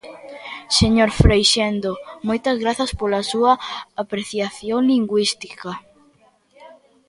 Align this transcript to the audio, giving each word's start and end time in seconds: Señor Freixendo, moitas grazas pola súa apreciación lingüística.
Señor 0.79 1.09
Freixendo, 1.21 1.91
moitas 2.27 2.57
grazas 2.63 2.91
pola 2.99 3.21
súa 3.31 3.53
apreciación 4.03 4.79
lingüística. 4.91 5.71